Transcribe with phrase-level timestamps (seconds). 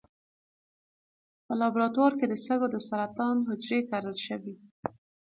[1.45, 4.55] په لابراتوار کې د سږو د سرطان حجرې کرل شوي.